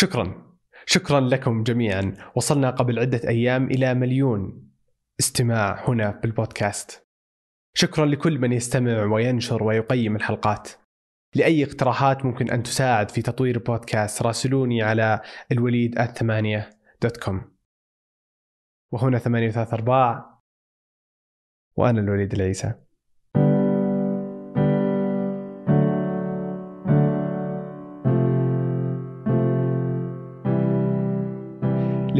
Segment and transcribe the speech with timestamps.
[0.00, 0.56] شكرا.
[0.86, 2.14] شكرا لكم جميعا.
[2.36, 4.70] وصلنا قبل عدة أيام إلى مليون
[5.20, 7.06] استماع هنا بالبودكاست.
[7.74, 10.68] شكرا لكل من يستمع وينشر ويقيم الحلقات.
[11.34, 15.20] لأي اقتراحات ممكن أن تساعد في تطوير البودكاست راسلوني على
[15.52, 16.70] الوليد الثمانية
[17.02, 17.52] dot com
[18.92, 20.40] وهنا ثمانية وثلاث أرباع
[21.76, 22.74] وأنا الوليد العيسى.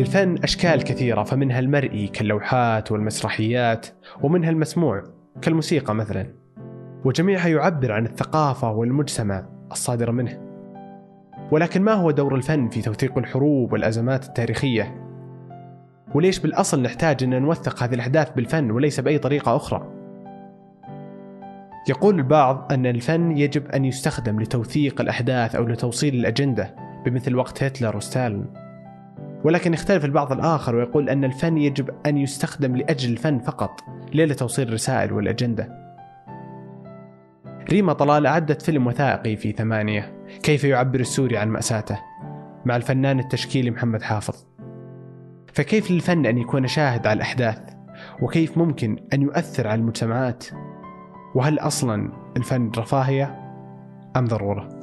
[0.01, 3.87] للفن أشكال كثيرة فمنها المرئي كاللوحات والمسرحيات
[4.23, 5.03] ومنها المسموع
[5.43, 6.27] كالموسيقى مثلا
[7.05, 10.41] وجميعها يعبر عن الثقافة والمجتمع الصادرة منه
[11.51, 15.07] ولكن ما هو دور الفن في توثيق الحروب والأزمات التاريخية؟
[16.15, 19.93] وليش بالأصل نحتاج أن نوثق هذه الأحداث بالفن وليس بأي طريقة أخرى؟
[21.89, 26.75] يقول البعض أن الفن يجب أن يستخدم لتوثيق الأحداث أو لتوصيل الأجندة
[27.05, 28.70] بمثل وقت هتلر وستالين
[29.45, 33.81] ولكن يختلف البعض الآخر ويقول أن الفن يجب أن يستخدم لأجل الفن فقط
[34.13, 35.81] لا لتوصيل الرسائل والأجندة.
[37.73, 41.99] ريما طلال أعدت فيلم وثائقي في ثمانية كيف يعبر السوري عن مأساته؟
[42.65, 44.45] مع الفنان التشكيلي محمد حافظ.
[45.53, 47.61] فكيف للفن أن يكون شاهد على الأحداث؟
[48.23, 50.45] وكيف ممكن أن يؤثر على المجتمعات؟
[51.35, 53.41] وهل أصلا الفن رفاهية
[54.17, 54.80] أم ضرورة؟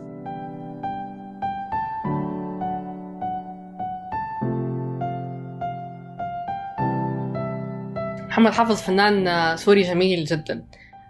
[8.37, 10.63] محمد حافظ فنان سوري جميل جدا.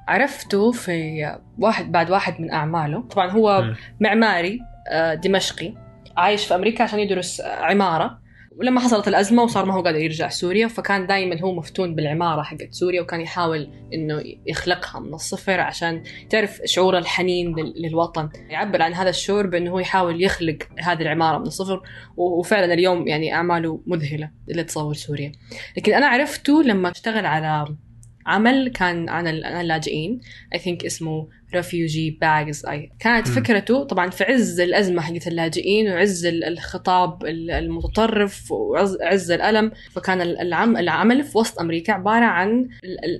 [0.07, 1.25] عرفته في
[1.59, 3.01] واحد بعد واحد من أعماله.
[3.01, 3.63] طبعا هو
[3.99, 5.73] معماري آه، دمشقي
[6.17, 8.19] عايش في أمريكا عشان يدرس عمارة.
[8.59, 12.67] ولما حصلت الأزمة وصار ما هو قادر يرجع سوريا فكان دائما هو مفتون بالعمارة حقت
[12.71, 18.29] سوريا وكان يحاول إنه يخلقها من الصفر عشان تعرف شعور الحنين للوطن.
[18.49, 21.81] يعبر عن هذا الشعور بإنه هو يحاول يخلق هذه العمارة من الصفر
[22.17, 25.31] وفعلا اليوم يعني أعماله مذهلة اللي تصور سوريا.
[25.77, 27.67] لكن أنا عرفته لما اشتغل على
[28.27, 30.21] عمل كان عن اللاجئين.
[30.55, 32.69] I think اسمه refugee bags.
[32.99, 33.31] كانت م.
[33.31, 41.23] فكرته طبعا في عز الأزمة حقت اللاجئين وعز الخطاب المتطرف وعز الألم فكان العم العمل
[41.23, 42.69] في وسط أمريكا عبارة عن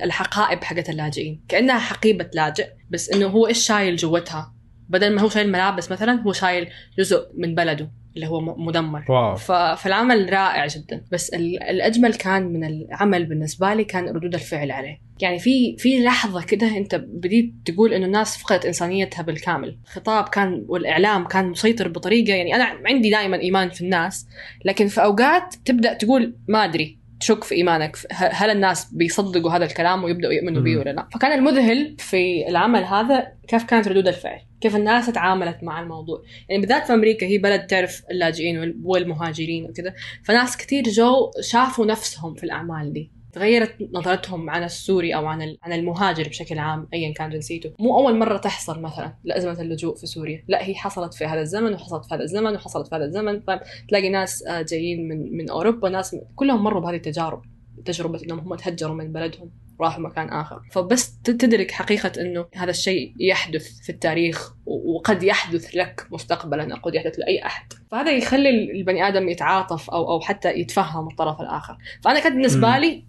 [0.03, 1.43] الحقائب حقت اللاجئين.
[1.47, 4.53] كأنها حقيبة لاجئ بس إنه هو إيش شايل جوتها؟
[4.89, 6.67] بدل ما هو شايل ملابس مثلا هو شايل
[6.99, 7.91] جزء من بلده.
[8.17, 9.05] اللي هو مدمر.
[9.09, 9.35] واو.
[9.75, 11.03] فالعمل رائع جدا.
[11.11, 11.29] بس
[11.69, 15.07] الأجمل كان من العمل بالنسبة لي كان ردود الفعل عليه.
[15.21, 19.77] يعني في في لحظة كده أنت بديت تقول إنه الناس فقدت إنسانيتها بالكامل.
[19.85, 24.27] الخطاب كان والإعلام كان مسيطر بطريقة يعني أنا عندي دائما إيمان في الناس
[24.65, 26.96] لكن في أوقات تبدأ تقول ما أدري.
[27.19, 27.97] تشك في إيمانك.
[28.11, 33.27] هل الناس بيصدقوا هذا الكلام ويبدأوا يؤمنوا به ولا لا؟ فكان المذهل في العمل هذا
[33.47, 37.67] كيف كانت ردود الفعل؟ كيف الناس تعاملت مع الموضوع؟ يعني بالذات في أمريكا هي بلد
[37.67, 39.93] تعرف اللاجئين والمهاجرين وكذا.
[40.23, 43.16] فناس كثير جو شافوا نفسهم في الأعمال دي.
[43.37, 47.71] تغيرت نظرتهم عن السوري أو عن عن المهاجر بشكل عام ايا كان جنسيته.
[47.79, 50.43] مو أول مرة تحصل مثلا لأزمة اللجوء في سوريا.
[50.47, 53.41] لا هي حصلت في هذا الزمن وحصلت في هذا الزمن وحصلت في هذا الزمن.
[53.89, 57.41] تلاقي ناس آه، جايين من من أوروبا ناس كلهم مروا بهذه التجارب
[57.85, 59.51] تجربة إنهم هم تهجروا من بلدهم.
[59.81, 60.61] راحوا مكان آخر.
[60.71, 66.95] فبس تدرك حقيقة أنه هذا الشيء يحدث في التاريخ وقد يحدث لك مستقبلا أو قد
[66.95, 67.73] يحدث لأي أحد.
[67.91, 71.77] فهذا يخلي البني آدم يتعاطف أو أو حتى يتفهم الطرف الآخر.
[72.03, 73.03] فأنا كانت بالنسبة لي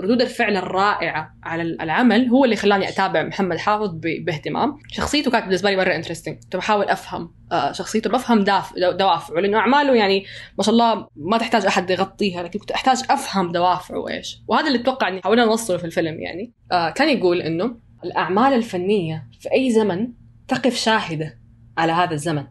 [0.00, 4.78] ردود الفعل الرائعة على العمل هو اللي خلاني أتابع محمد حافظ باهتمام.
[4.88, 8.44] شخصيته كانت بالنسبة لي مرة انترستنج كنت بحاول أفهم آه، شخصيته بفهم
[8.76, 10.24] دوافعه لأنه أعماله يعني
[10.58, 14.78] ما شاء الله ما تحتاج أحد يغطيها لكن كنت أحتاج أفهم دوافعه إيش وهذا اللي
[14.78, 15.97] أتوقع أني حاولنا نوصله في الفيلم.
[16.06, 20.08] يعني آه كان يقول إنه الأعمال الفنية في أي زمن
[20.48, 21.38] تقف شاهدة
[21.78, 22.44] على هذا الزمن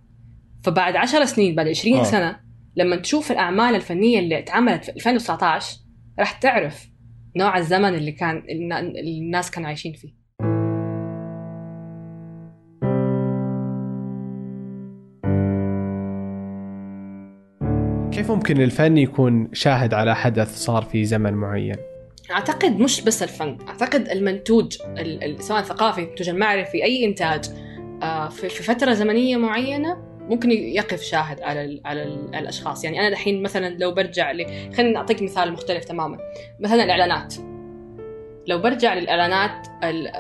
[0.64, 2.04] فبعد عشر سنين بعد 20 آه.
[2.04, 2.40] سنة
[2.76, 5.78] لما تشوف الأعمال الفنية اللي اتعملت في 2019
[6.20, 6.90] راح تعرف
[7.36, 8.44] نوع الزمن اللي كان
[9.00, 10.18] الناس كانوا عايشين فيه
[18.12, 21.76] كيف ممكن الفن يكون شاهد على حدث صار في زمن معين؟
[22.32, 24.78] أعتقد مش بس الفن أعتقد المنتوج
[25.40, 27.46] سواء ثقافي المنتوج المعرفي أي إنتاج
[28.04, 32.04] آه، في فترة زمنية معينة ممكن يقف شاهد على على
[32.40, 32.84] الأشخاص.
[32.84, 34.46] يعني أنا الحين مثلا لو برجع ل
[34.76, 36.18] خليني أعطيك مثال مختلف تماما.
[36.60, 37.34] مثلا الإعلانات.
[38.48, 39.68] لو برجع للإعلانات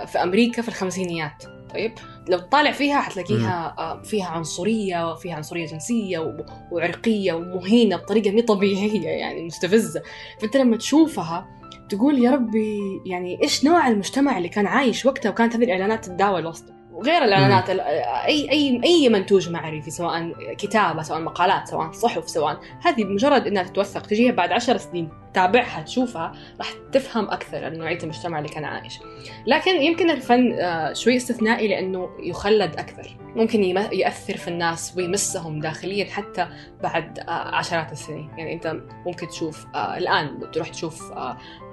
[0.07, 1.44] في أمريكا في الخمسينيات
[1.74, 1.92] طيب؟
[2.30, 6.36] لو تطالع فيها حتلاقيها آه، فيها عنصرية وفيها عنصرية جنسية
[6.71, 10.01] وعرقية ومهينة بطريقة مي طبيعية يعني مستفزة.
[10.42, 11.56] فأنت لما تشوفها
[11.89, 16.45] تقول يا ربي يعني إيش نوع المجتمع اللي كان عايش وقتها وكانت هذه الإعلانات تتداول
[16.45, 22.29] وسطه وغير الإعلانات ال- اي اي أي منتوج معرفي سواء كتابة سواء مقالات سواء صحف
[22.29, 27.73] سواء هذه مجرد إنها تتوثق تجيها بعد عشر سنين تتابعها تشوفها راح تفهم أكثر عن
[27.73, 28.99] نوعية المجتمع اللي كان عايش.
[29.47, 33.17] لكن يمكن الفن آه، شوي استثنائي لأنه يخلد أكثر.
[33.35, 33.63] ممكن
[33.94, 36.47] يأثر في الناس ويمسهم داخليا حتى
[36.83, 38.29] بعد آه، عشرات السنين.
[38.38, 41.11] يعني أنت ممكن تشوف آه، الآن تروح تشوف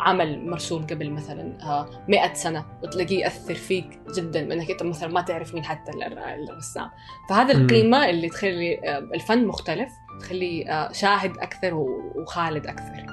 [0.00, 4.40] عمل مرسوم قبل مثلا آه، مئة سنة وتلاقيه يأثر فيك جدا.
[4.40, 6.18] إنك أنت مثلا ما تعرف مين حتى ال-
[6.50, 6.90] الرسام
[7.28, 7.52] فهذا.
[7.52, 9.88] القيمة اللي تخلي آه، الفن مختلف
[10.20, 13.04] تخليه آه، شاهد أكثر وخالد أكثر.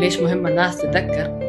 [0.00, 1.40] ليش مهم الناس تتذكر؟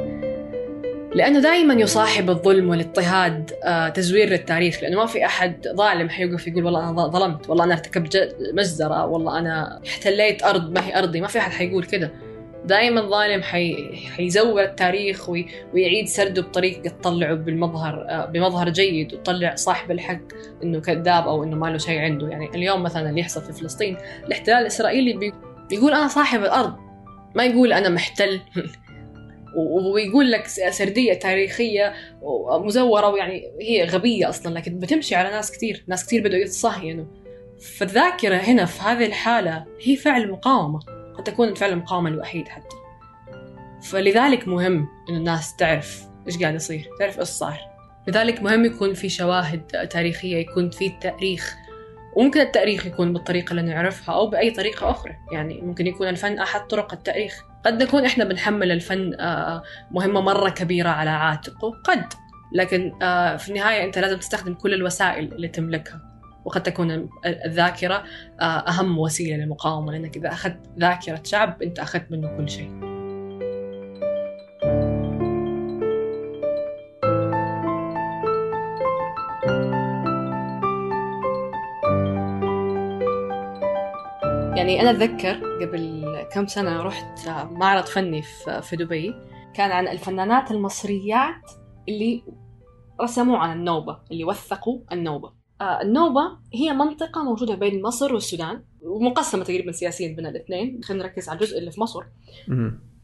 [1.15, 6.65] لأنه دائما يصاحب الظلم والاضطهاد آه، تزوير للتاريخ لأنه ما في أحد ظالم حيوقف يقول
[6.65, 11.21] والله أنا ظلمت والله أنا ارتكبت مجزرة والله أنا احتليت أرض ما هي أرضي.
[11.21, 12.11] ما في أحد حيقول كده.
[12.65, 13.95] دائما ظالم حي...
[14.15, 15.45] حيزور التاريخ وي...
[15.73, 20.19] ويعيد سرده بطريقة تطلعه بالمظهر آه، بمظهر جيد وتطلع صاحب الحق
[20.63, 22.27] إنه كذاب أو إنه ما له شيء عنده.
[22.27, 25.33] يعني اليوم مثلا اللي يحصل في فلسطين الاحتلال الإسرائيلي بي...
[25.69, 26.75] بيقول أنا صاحب الأرض.
[27.35, 28.39] ما يقول أنا محتل.
[29.93, 31.93] ويقول لك س- سردية تاريخية
[32.51, 37.05] مزوره ويعني هي غبية أصلا لكن بتمشي على ناس كثير ناس كثير بدأوا يتصهينوا
[37.77, 40.79] فالذاكرة هنا في هذه الحالة هي فعل مقاومة.
[40.79, 42.75] قد تكون فعل المقاومه الوحيد حتى.
[43.83, 47.59] فلذلك مهم إنه الناس تعرف إيش قاعد يصير تعرف إيش صار.
[48.07, 51.55] لذلك مهم يكون في شواهد تاريخية يكون في تأريخ.
[52.15, 55.15] وممكن التأريخ يكون بالطريقة اللي نعرفها أو بأي طريقة أخرى.
[55.31, 57.43] يعني ممكن يكون الفن أحد طرق التأريخ.
[57.65, 62.05] قد نكون إحنا بنحمل الفن آه، مهمة مرة كبيرة على عاتقه قد.
[62.53, 66.10] لكن آه، في النهاية أنت لازم تستخدم كل الوسائل اللي تملكها.
[66.45, 68.03] وقد تكون ال- الذاكرة
[68.39, 72.91] آه، أهم وسيلة للمقاومة لأنك إذا أخذت ذاكرة شعب أنت أخذت منه كل شيء.
[84.55, 88.21] يعني أنا أتذكر قبل كم سنة رحت معرض فني
[88.61, 89.15] في دبي
[89.53, 91.51] كان عن الفنانات المصريات
[91.89, 92.23] اللي
[93.01, 95.40] رسموا عن النوبة اللي وثقوا النوبة.
[95.61, 96.21] النوبة
[96.53, 100.83] هي منطقة موجودة بين مصر والسودان ومقسمة تقريبا سياسيا بين الاثنين.
[100.83, 102.03] خلينا نركز على الجزء اللي في مصر.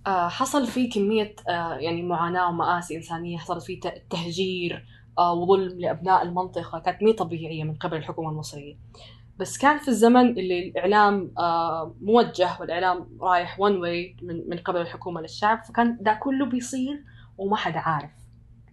[0.08, 4.86] آه، حصل فيه كمية آه، يعني معاناة ومآسي إنسانية حصلت فيه ت- تهجير
[5.20, 8.76] آه، وظلم لأبناء المنطقة كانت مي طبيعية من قبل الحكومة المصرية.
[9.40, 14.82] بس كان في الزمن اللي الإعلام آه، موجه والإعلام رايح one way من, من قبل
[14.82, 17.04] الحكومة للشعب فكان ده كله بيصير
[17.38, 18.12] وما حد عارف.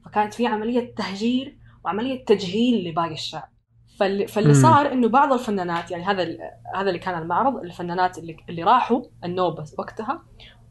[0.04, 3.48] فكانت في عملية تهجير وعملية تجهيل لباقي الشعب.
[3.98, 4.54] فاللي, فاللي.
[4.54, 6.22] صار إنه بعض الفنانات يعني هذا
[6.76, 10.22] هذا اللي كان المعرض الفنانات اللي, اللي راحوا النوبة وقتها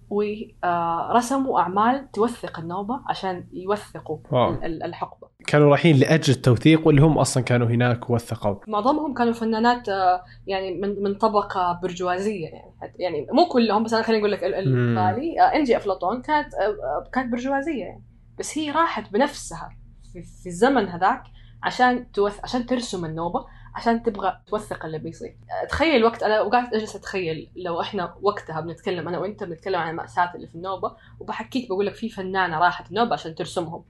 [0.09, 4.49] ورسموا أعمال توثق النوبة عشان يوثقوا واو.
[4.53, 9.33] ال- ال- الحقبة كانوا رايحين لأجل التوثيق واللي هم أصلا كانوا هناك وثقوا معظمهم كانوا
[9.33, 14.31] فنانات آه، يعني من من طبقة برجوازية يعني يعني مو كلهم بس أنا خليني أقول
[14.31, 14.95] لك ال- ال- مم.
[14.95, 18.03] بالي آه، إنجي أفلاطون كانت آه، آه، كانت برجوازية يعني
[18.39, 19.69] بس هي راحت بنفسها
[20.13, 21.23] في الزمن هذاك
[21.63, 23.45] عشان توث عشان ترسم النوبة
[23.75, 25.37] عشان تبغى توثق اللي بيصير.
[25.63, 29.89] آه، تخيل وقت أنا وقعدت أجلس أتخيل لو إحنا وقتها بنتكلم أنا وأنت بنتكلم عن
[29.89, 33.85] المأساة اللي في النوبة وبحكيك بقول لك في فنانة راحت النوبة عشان ترسمهم.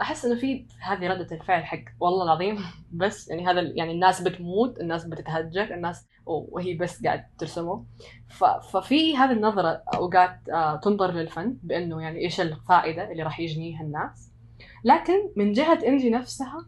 [0.00, 2.58] أحس إنه في هذه ردة الفعل حق والله العظيم.
[2.92, 7.84] بس يعني هذا يعني الناس بتموت الناس بتتهجر الناس وهي بس قاعد ترسمه.
[8.72, 14.29] ففي هذه النظرة أوقات آه، تنظر للفن بإنه يعني إيش الفائدة اللي راح يجنيها الناس.
[14.84, 16.66] لكن من جهة إنجي نفسها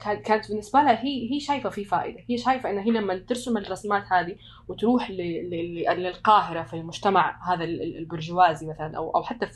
[0.00, 2.18] كان- كانت بالنسبة لها هي هي شايفة في فائدة.
[2.30, 4.36] هي شايفة ان هي لما ترسم الرسمات هذه
[4.68, 5.14] وتروح ل-
[5.50, 9.52] ل- ل- للقاهرة في المجتمع هذا ال- ال- البرجوازي مثلا أو أو حتى في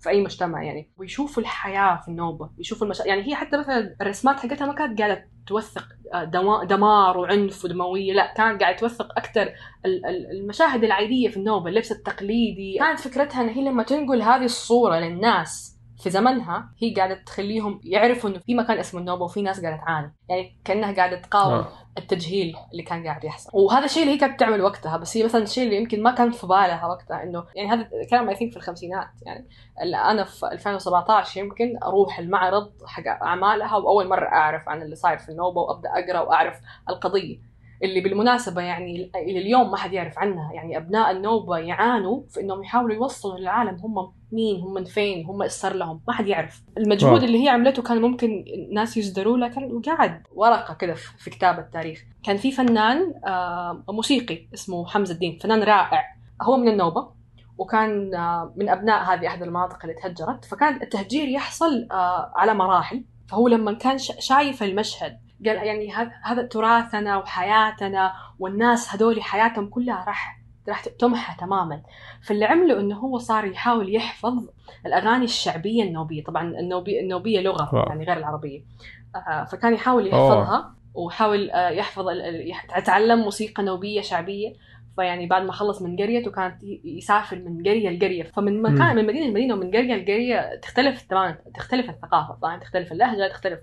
[0.00, 3.04] في أي مجتمع يعني ويشوفوا الحياة في النوبة يشوفوا المشا...
[3.04, 6.64] يعني هي حتى مثلا الرسمات حقتها ما كانت قاعدة توثق آه، دما...
[6.64, 9.42] دمار وعنف ودموية لا كانت قاعدة توثق أكثر
[9.86, 12.76] ال- ال- المشاهد العادية في النوبة اللبس التقليدي.
[12.78, 18.30] كانت فكرتها إن هي لما تنقل هذه الصورة للناس في زمنها هي قاعدة تخليهم يعرفوا
[18.30, 20.14] إنه في مكان اسمه النوبة وفي ناس قاعدة تعاني.
[20.28, 21.68] يعني كأنها قاعدة تقاوم آه.
[21.98, 23.50] التجهيل اللي كان قاعد يحصل.
[23.52, 26.30] وهذا الشيء اللي هي كانت تعمل وقتها بس هي مثلا الشيء اللي يمكن ما كان
[26.30, 29.08] في بالها وقتها إنه يعني هذا كلام اي ثينك في الخمسينات.
[29.22, 29.48] يعني
[30.10, 35.28] أنا في 2017 يمكن أروح المعرض حق أعمالها وأول مرة أعرف عن اللي صاير في
[35.28, 37.47] النوبة وأبدأ أقرأ وأعرف القضية.
[37.82, 40.52] اللي بالمناسبة يعني إلى اليوم ما حد يعرف عنها.
[40.52, 43.76] يعني أبناء النوبة يعانوا في أنهم يحاولوا يوصلوا للعالم.
[43.80, 46.00] هم مين؟ هم من فين؟ هم إيش صار لهم.
[46.08, 46.62] ما حد يعرف.
[46.78, 47.24] المجهود واو.
[47.24, 52.04] اللي هي عملته كان ممكن ناس يصدروا له كان قاعد ورقة كده في كتاب التاريخ.
[52.24, 55.38] كان في فنان آه، موسيقي اسمه حمزة الدين.
[55.42, 56.04] فنان رائع.
[56.42, 57.08] هو من النوبة
[57.58, 60.44] وكان آه، من أبناء هذه أحد المناطق اللي تهجرت.
[60.44, 63.04] فكان التهجير يحصل آه، على مراحل.
[63.28, 65.92] فهو لما كان شايف المشهد قال يعني
[66.22, 71.82] هذا تراثنا وحياتنا والناس هذول حياتهم كلها راح راح تمحى تماما.
[72.22, 74.48] فاللي عمله إنه هو صار يحاول يحفظ
[74.86, 76.24] الأغاني الشعبية النوبية.
[76.24, 77.86] طبعا النوبيه النوبية لغة واو.
[77.88, 78.64] يعني غير العربية.
[79.16, 80.74] آه، فكان يحاول يحفظها أوه.
[80.94, 82.06] وحاول يحفظ
[82.78, 84.54] يتعلم موسيقى نوبية شعبية.
[84.96, 88.22] فيعني بعد ما خلص من قريته كانت يسافر من قرية لقرية.
[88.22, 92.34] فمن مكان من مدينة لمدينة ومن قرية لقرية تختلف تماما تختلف الثقافة.
[92.34, 93.60] طبعا تختلف اللهجة تختلف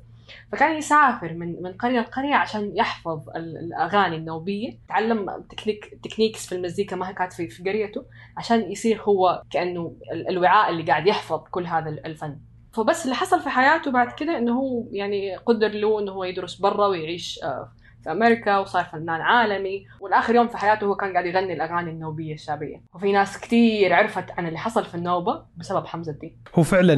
[0.52, 4.78] فكان يسافر من من قرية لقرية عشان يحفظ الأغاني النوبية.
[4.90, 8.06] تعلم technique techniques في المزيكا ما كانت في, في قريته
[8.38, 9.96] عشان يصير هو كأنه
[10.30, 12.38] الوعاء اللي قاعد يحفظ كل هذا الفن.
[12.74, 16.56] فبس اللي حصل في حياته بعد كده إنه هو يعني قدر له إنه هو يدرس
[16.56, 17.72] برا ويعيش آه،
[18.04, 19.86] في أمريكا وصار فنان عالمي.
[20.00, 22.82] والآخر يوم في حياته هو كان قاعد يغني الأغاني النوبية الشعبية.
[22.94, 26.38] وفي ناس كثير عرفت عن اللي حصل في النوبة بسبب حمزة الدين.
[26.56, 26.94] هو فعلا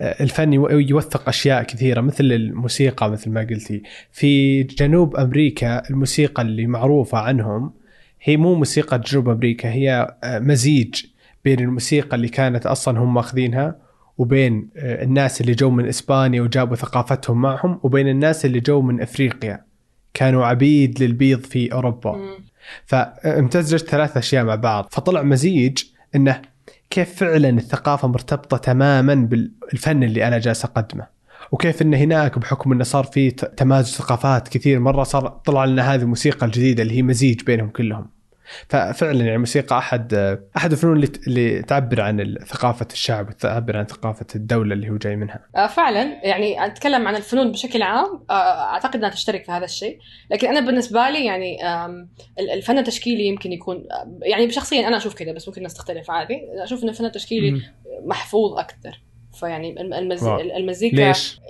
[0.00, 3.82] الفن يوثق أشياء كثيرة مثل الموسيقى مثل ما قلتي.
[4.12, 7.72] في جنوب أمريكا الموسيقى اللي معروفة عنهم
[8.22, 11.04] هي مو موسيقى جنوب أمريكا هي مزيج
[11.44, 13.76] بين الموسيقى اللي كانت أصلا هم ماخذينها
[14.18, 19.64] وبين الناس اللي جو من إسبانيا وجابوا ثقافتهم معهم وبين الناس اللي جو من إفريقيا.
[20.14, 22.20] كانوا عبيد للبيض في أوروبا.
[22.86, 24.88] فامتزجت ثلاث أشياء مع بعض.
[24.90, 25.78] فطلع مزيج
[26.14, 26.42] إنه
[26.90, 31.06] كيف فعلا الثقافة مرتبطة تماما بالفن اللي أنا جالس أقدمه؟
[31.52, 36.02] وكيف إن هناك بحكم انه صار في تمازج ثقافات كثير مرة صار طلع لنا هذه
[36.02, 38.15] الموسيقى الجديدة اللي هي مزيج بينهم كلهم؟
[38.68, 40.14] ففعلا يعني الموسيقى أحد
[40.56, 45.16] أحد الفنون اللي اللي تعبر عن ثقافة الشعب وتعبر عن ثقافة الدولة اللي هو جاي
[45.16, 45.40] منها.
[45.56, 48.32] آه، فعلا يعني أتكلم عن الفنون بشكل عام آه،
[48.72, 49.98] أعتقد إنها تشترك في هذا الشيء،
[50.30, 51.56] لكن أنا بالنسبة لي يعني
[52.38, 53.84] الفن التشكيلي يمكن يكون
[54.22, 57.62] يعني شخصيا أنا أشوف كذا بس ممكن الناس تختلف عادي، أشوف إن الفن التشكيلي
[58.04, 59.05] محفوظ أكثر.
[59.36, 60.24] فيعني المز...
[60.26, 61.40] المزيكا ليش؟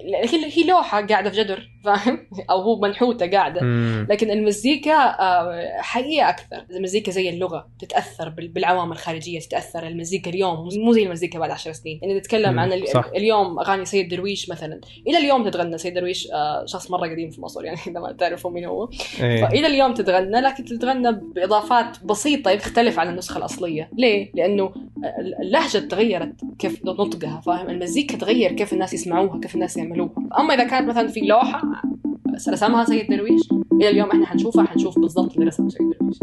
[0.54, 3.60] هي لوحة قاعدة في جدر فاهم؟ أو هو منحوتة قاعدة.
[3.60, 4.06] مم.
[4.10, 6.64] لكن المزيكا آه، حقيقه أكثر.
[6.70, 9.86] المزيكا زي اللغة تتأثر بالعوامل الخارجية تتأثر.
[9.86, 11.98] المزيكا اليوم مو زي المزيكا بعد عشر سنين.
[12.02, 13.10] يعني نتكلم عن صح.
[13.16, 14.80] اليوم أغاني سيد درويش مثلا.
[15.08, 15.78] إلى اليوم تتغنى.
[15.78, 18.88] سيد درويش آه، شخص مرة قديم في مصر يعني إذا ما تعرفوا مين هو.
[19.20, 19.46] إيه.
[19.46, 23.90] فإلى اليوم تتغنى لكن تتغنى بإضافات بسيطة تختلف عن النسخة الأصلية.
[23.98, 24.72] ليه؟ لأنه
[25.40, 30.12] اللهجة تغيرت كيف نطقها فاهم؟ المزيكا تغير كيف الناس يسمعوها كيف الناس يعملوها.
[30.38, 31.62] أما إذا كانت مثلا في لوحة
[32.48, 33.42] رسمها سيد درويش
[33.72, 36.18] إلى اليوم إحنا حنشوفها حنشوف بالضبط اللي رسمه سيد درويش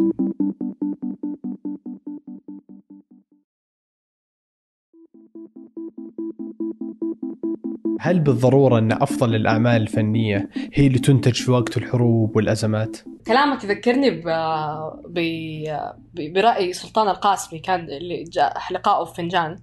[7.99, 14.09] هل بالضرورة أن أفضل الأعمال الفنية هي اللي تنتج في وقت الحروب والأزمات؟ كلامك يذكرني
[14.09, 14.23] ب...
[15.07, 16.33] ب...
[16.33, 19.59] برأي سلطان القاسمي كان اللي جاء لقائه في فنجان.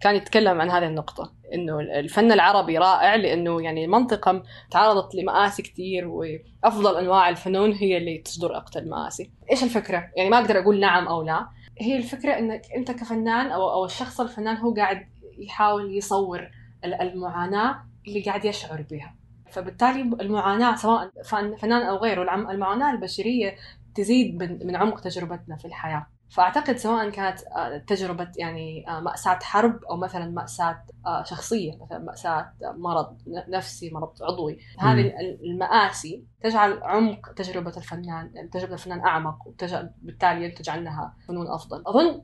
[0.00, 6.08] كان يتكلم عن هذه النقطة إنه الفن العربي رائع لأنه يعني منطقة تعرضت لمآسي كثير
[6.08, 9.30] وأفضل أنواع الفنون هي اللي تصدر اقصى المآسي.
[9.50, 11.48] إيش الفكرة؟ يعني ما أقدر أقول نعم أو لا،
[11.80, 15.06] هي الفكرة إنك أنت كفنان أو أو الشخص الفنان هو قاعد
[15.38, 16.50] يحاول يصور
[16.84, 19.14] المعاناة اللي قاعد يشعر بها.
[19.50, 21.10] فبالتالي المعاناة سواء
[21.58, 23.56] فنان أو غيره المعاناة البشرية
[23.94, 26.06] تزيد من عمق تجربتنا في الحياة.
[26.30, 31.98] فأعتقد سواء كانت آه، تجربة يعني آه، مأساة حرب أو مثلا مأساة آه، شخصية مثلا
[31.98, 33.18] مأساة مرض
[33.48, 34.58] نفسي مرض عضوي.
[34.78, 35.12] هذه
[35.44, 41.82] المآسي تجعل عمق تجربة الفنان تجربة الفنان أعمق وبالتالي ينتج عنها فنون أفضل.
[41.86, 42.22] أظن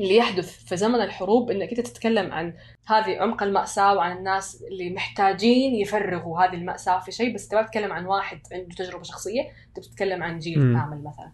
[0.00, 2.54] اللي يحدث في زمن الحروب إنك أنت تتكلم عن
[2.86, 7.92] هذه عمق المأساة وعن الناس اللي محتاجين يفرغوا هذه المأساة في شيء بس تبغى تتكلم
[7.92, 9.42] عن واحد عنده تجربة شخصية
[9.74, 11.32] تتكلم عن جيل كامل مثلا.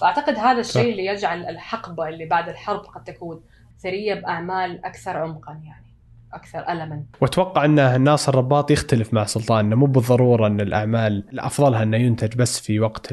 [0.00, 3.40] فأعتقد هذا الشيء اللي يجعل الحقبة اللي بعد الحرب قد تكون
[3.78, 5.90] ثرية بأعمال أكثر عمقا يعني
[6.32, 7.04] أكثر الما.
[7.20, 12.36] وأتوقع أن ناصر رباط يختلف مع سلطان إنه مو بالضرورة أن الأعمال الافضلها أنه ينتج
[12.36, 13.08] بس في وقت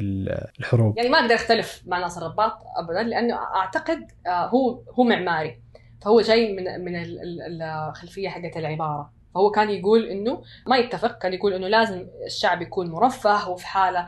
[0.59, 0.97] الحروب.
[0.97, 5.61] يعني ما أقدر أختلف مع ناصر رباط ابدا لأنه أعتقد آه، هو هو معماري.
[6.01, 7.03] فهو جاي من من
[7.61, 12.89] الخلفية حقت العماره فهو كان يقول إنه ما يتفق كان يقول إنه لازم الشعب يكون
[12.91, 14.07] مرفه وفي حالة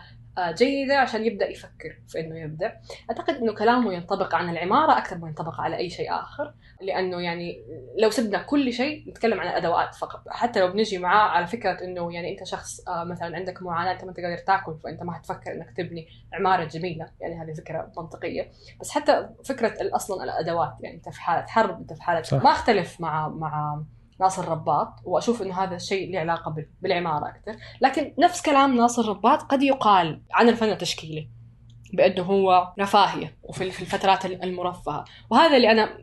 [0.58, 2.72] جيدة عشان يبدأ يفكر في إنه يبدع
[3.10, 7.64] أعتقد إنه كلامه ينطبق عن العمارة أكثر ما ينطبق على أي شيء آخر لأنه يعني
[7.98, 10.24] لو سبنا كل شيء نتكلم عن الأدوات فقط.
[10.30, 14.06] حتى لو بنجي معاه على فكرة إنه يعني أنت شخص آه، مثلا عندك معاناة أنت
[14.06, 17.12] ما تقدر تاكل فأنت ما حتفكر إنك تبني عمارة جميلة.
[17.22, 18.52] يعني هذه فكرة منطقية.
[18.82, 22.44] بس حتى فكرة أصلا الأدوات يعني أنت في حالة حرب أنت في حالة صح.
[22.44, 23.84] ما أختلف مع مع
[24.20, 29.42] ناصر رباط وأشوف إنه هذا الشيء له علاقة بالعمارة أكثر، لكن نفس كلام ناصر رباط
[29.42, 31.30] قد يقال عن الفن التشكيلي.
[31.94, 35.06] بأنه هو رفاهية وفي في الفترات المرفهة.
[35.30, 35.98] وهذا اللي أنا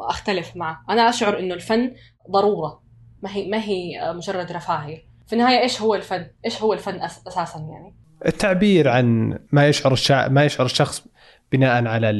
[0.00, 0.84] أختلف معه.
[0.90, 1.94] أنا أشعر إنه الفن
[2.30, 2.82] ضرورة
[3.22, 5.04] ما هي ما هي مجرد رفاهية.
[5.26, 7.96] في النهاية إيش هو الفن؟ إيش هو الفن أساسا يعني؟
[8.26, 10.28] التعبير عن ما يشعر الشع...
[10.28, 11.06] ما يشعر الشخص
[11.52, 12.10] بناء على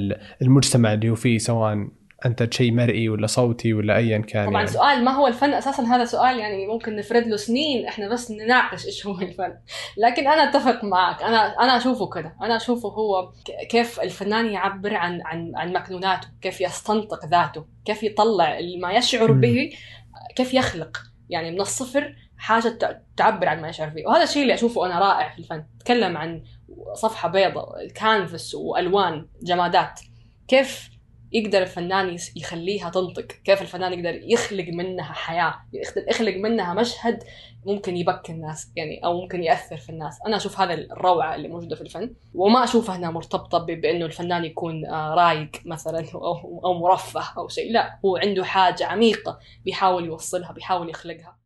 [0.43, 1.89] المجتمع اللي هو فيه سواء
[2.27, 4.67] انتج شيء مرئي ولا صوتي ولا ايا كان طبعا يعني.
[4.67, 8.87] سؤال ما هو الفن أساسا؟ هذا سؤال يعني ممكن نفرد له سنين إحنا بس نناقش
[8.87, 9.55] إيش هو الفن.
[9.97, 13.33] لكن أنا أتفق معك أنا أنا أشوفه كذا أنا أشوفه هو
[13.71, 19.71] كيف الفنان يعبر عن عن عن مكنوناته كيف يستنطق ذاته كيف يطلع ما يشعر به
[20.37, 20.97] كيف يخلق.
[21.31, 22.79] يعني من الصفر حاجة
[23.17, 24.07] تعبر عن ما يشعر فيه.
[24.07, 25.65] وهذا الشيء اللي أشوفه أنا رائع في الفن.
[25.81, 26.43] تكلم عن
[26.95, 30.01] صفحة بيضاء كانفس وألوان جمادات.
[30.49, 30.94] كيف
[31.35, 35.55] يقدر الفنان يخليها تنطق كيف الفنان يقدر يخلق منها حياة
[36.09, 37.23] يخلق منها مشهد
[37.67, 40.19] ممكن يبكي الناس يعني أو ممكن يأثر في الناس.
[40.27, 44.87] أنا أشوف هذا الروعة اللي موجودة في الفن وما أشوفها هنا مرتبطة بأنه الفنان يكون
[44.87, 50.53] آه، رايق مثلا أو, أو مرفه أو شيء لا هو عنده حاجة عميقة بيحاول يوصلها
[50.53, 51.37] بيحاول يخلقها.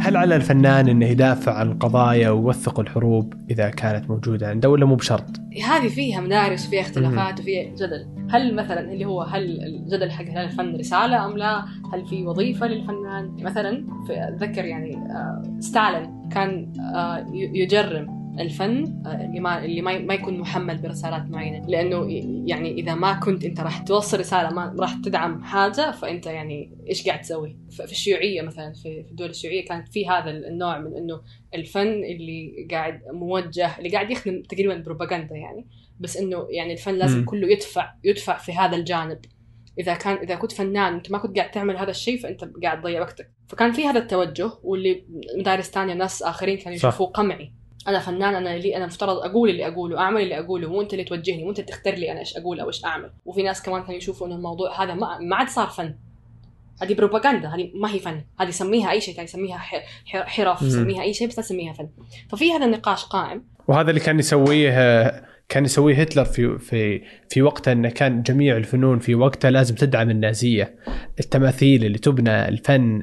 [0.00, 4.94] هل على الفنان إنه يدافع عن القضايا ويوثق الحروب إذا كانت موجودة عنده ولا مو
[4.94, 10.24] بشرط؟ هذه فيها مدارس وفيها اختلافات وفيها جدل، هل مثلا اللي هو هل الجدل حق
[10.24, 16.72] هل الفن رسالة أم لا؟ هل في وظيفة للفنان؟ مثلا أتذكر يعني آه، ستالين كان
[16.94, 21.66] آه، يجرم الفن آه، اللي ما اللي ما يكون محمل برسالات معينة.
[21.66, 22.06] لأنه
[22.46, 27.06] يعني إذا ما كنت أنت راح توصل رسالة ما راح تدعم حاجة فأنت يعني إيش
[27.06, 31.20] قاعد تسوي؟ في الشيوعية مثلا في الدول الشيوعية كانت في هذا النوع من إنه
[31.54, 35.66] الفن اللي قاعد موجه اللي قاعد يخدم تقريبا بروباغندا يعني.
[36.00, 37.24] بس إنه يعني الفن لازم م.
[37.24, 39.18] كله يدفع يدفع في هذا الجانب.
[39.78, 43.00] إذا كان إذا كنت فنان انت ما كنت قاعد تعمل هذا الشيء فأنت قاعد تضيع
[43.00, 43.30] وقتك.
[43.48, 45.04] فكان في هذا التوجه واللي
[45.38, 47.59] مدارس ثانية ناس آخرين كانوا يشوفوه قمعي.
[47.88, 51.04] أنا فنان أنا لي أنا مفترض أقول اللي أقوله أعمل اللي أقوله مو أنت اللي
[51.04, 53.10] توجهني مو أنت تختار لي أنا إيش أقول أو إيش أعمل.
[53.24, 55.94] وفي ناس كمان كانوا يشوفوا إنه الموضوع هذا ما, ما عاد صار فن.
[56.82, 58.24] هذه بروباغندا هذه ما هي فن.
[58.40, 59.58] هذه سميها أي شيء ثاني سميها
[60.04, 61.88] حرف سميها أي شيء بس لا تسميها فن.
[62.30, 63.44] ففي هذا النقاش قائم.
[63.68, 68.98] وهذا اللي كان يسويه كان يسويه هتلر في في في وقته إنه كان جميع الفنون
[68.98, 70.74] في وقتها لازم تدعم النازية.
[71.20, 73.02] التماثيل اللي تبنى الفن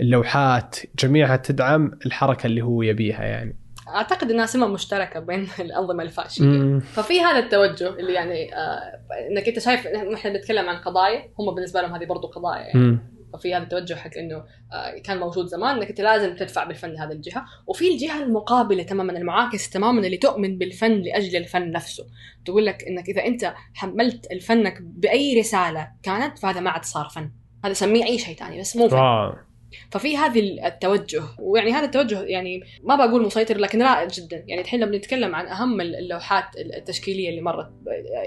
[0.00, 3.56] اللوحات جميعها تدعم الحركة اللي هو يبيها يعني.
[3.94, 6.78] أعتقد إنها سمة مشتركة بين الأنظمة الفاشية.
[6.78, 11.82] ففي هذا التوجه اللي يعني آه إنك أنت شايف إحنا بنتكلم عن قضايا هم بالنسبة
[11.82, 12.98] لهم هذه برضو قضايا يعني.
[13.32, 17.12] ففي هذا التوجه حق إنه آه كان موجود زمان إنك أنت لازم تدفع بالفن هذه
[17.12, 17.44] الجهة.
[17.66, 22.06] وفي الجهة المقابلة تماما المعاكس تماما اللي تؤمن بالفن لأجل الفن نفسه.
[22.44, 27.30] تقول لك إنك إذا أنت حملت الفنك بأي رسالة كانت فهذا ما عاد صار فن.
[27.64, 29.47] هذا سميه أي شيء ثاني بس مو فن.
[29.90, 34.44] ففي هذه التوجه ويعني هذا التوجه يعني ما بقول مسيطر لكن رائع جدا.
[34.46, 37.70] يعني الحين لما نتكلم عن أهم اللوحات التشكيلية اللي مرت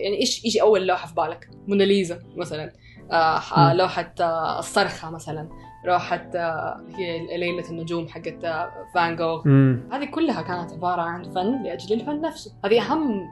[0.02, 2.74] يعني إيش يجي أول لوحة في بالك؟ موناليزا مثلا.
[3.12, 5.50] آه لوحة آه الصرخة مثلا.
[5.86, 9.48] لوحة آه هي ليلة النجوم حقت آه فان جوغ.
[9.92, 12.52] هذه كلها كانت عبارة عن فن لأجل الفن نفسه.
[12.66, 13.28] هذه أهم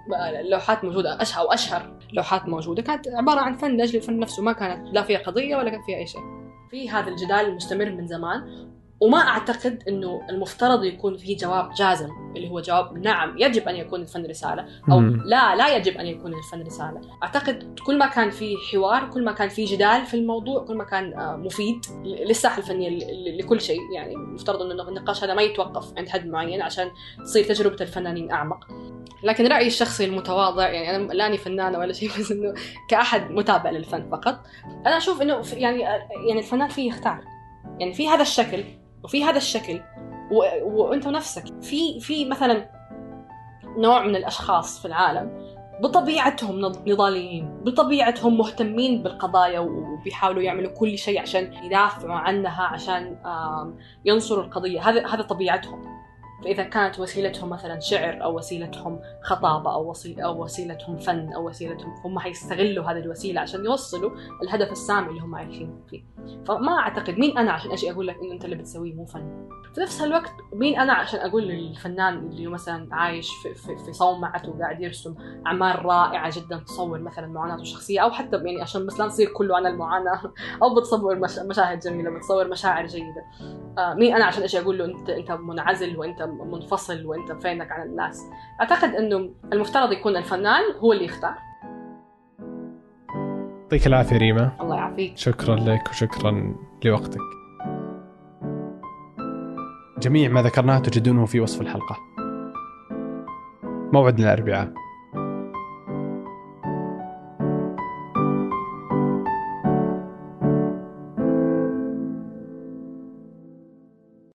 [0.50, 2.82] لوحات موجودة أشهر أو اشهر لوحات موجودة.
[2.82, 4.44] كانت عبارة عن فن لأجل الفن نفسه.
[4.44, 6.39] ما كانت لا فيها قضية ولا كان فيها أي شيء.
[6.70, 8.70] في هذا الجدال المستمر من زمان.
[9.00, 14.02] وما أعتقد إنه المفترض يكون في جواب جازم اللي هو جواب نعم يجب أن يكون
[14.02, 15.24] الفن رسالة أو مم.
[15.26, 17.02] لا لا يجب أن يكون الفن رسالة.
[17.24, 20.84] أعتقد كل ما كان في حوار كل ما كان في جدال في الموضوع كل ما
[20.84, 22.90] كان آه، مفيد للساحة الفنية
[23.40, 23.80] لكل شيء.
[23.96, 26.92] يعني المفترض إنه النقاش هذا ما يتوقف عند حد معين عشان
[27.24, 28.68] تصير تجربة الفنانين أعمق.
[29.24, 32.54] لكن رأيي الشخصي المتواضع يعني أنا لأني فنانة ولا شيء بس إنه
[32.90, 34.40] كأحد متابع للفن فقط
[34.86, 35.82] أنا أشوف إنه يعني
[36.28, 37.24] يعني الفنان فيه يختار.
[37.80, 38.64] يعني في هذا الشكل.
[39.04, 39.82] وفي هذا الشكل.
[40.32, 40.44] و...
[40.64, 42.70] وأنت نفسك في في مثلا
[43.78, 45.50] نوع من الأشخاص في العالم
[45.82, 53.18] بطبيعتهم نضاليين بطبيعتهم مهتمين بالقضايا وبيحاولوا يعملوا كل شيء عشان يدافعوا عنها عشان
[54.06, 54.90] ينصروا القضية.
[54.90, 56.00] هذا هذا طبيعتهم.
[56.44, 61.94] فإذا كانت وسيلتهم مثلا شعر أو وسيلتهم خطابة أو وسيلة أو وسيلتهم فن أو وسيلتهم
[62.06, 64.12] هم حيستغلوا هذه الوسيلة عشان يوصلوا
[64.44, 66.04] الهدف السامي اللي هم عايشين فيه.
[66.46, 69.50] فما أعتقد مين أنا عشان أجي أقول لك إنه أنت اللي بتسويه مو فن.
[69.76, 74.50] في نفس الوقت مين أنا عشان أقول للفنان اللي مثلا عايش في, في, في صومعته
[74.50, 75.16] وقاعد يرسم
[75.48, 79.56] أعمال رائعة جدا تصور مثلا معاناته الشخصية أو حتى يعني عشان بس لا نصير كله
[79.56, 80.22] عن المعاناة
[80.64, 83.24] أو بتصور مشاهد جميلة بتصور مشاعر جيدة.
[83.78, 87.88] آه مين أنا عشان أجي أقول له أنت أنت منعزل وأنت منفصل وانت فينك عن
[87.88, 88.30] الناس.
[88.62, 91.36] أعتقد إنه المفترض يكون الفنان هو اللي يختار.
[93.62, 94.52] يعطيك العافية ريما.
[94.62, 95.18] الله يعافيك.
[95.18, 97.22] شكرا لك وشكرا لوقتك.
[100.00, 101.98] جميع ما ذكرناه تجدونه في وصف الحلقة.
[103.94, 104.74] موعدنا الأربعاء.